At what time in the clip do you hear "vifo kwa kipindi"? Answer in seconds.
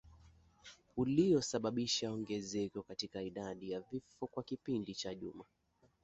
3.91-4.95